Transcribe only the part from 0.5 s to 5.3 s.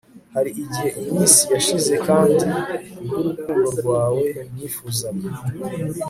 igihe iminsi yashize kandi kubwurukundo rwawe nifuzaga